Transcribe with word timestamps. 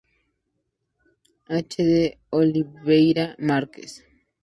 H. 1.47 1.83
de 1.85 2.17
Oliveira 2.31 3.35
Marques. 3.37 4.03